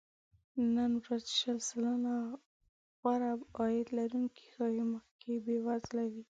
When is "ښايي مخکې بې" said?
4.53-5.57